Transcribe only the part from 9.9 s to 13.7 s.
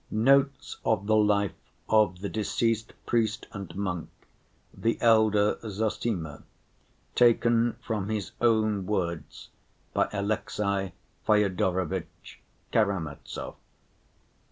by Alexey Fyodorovitch Karamazov.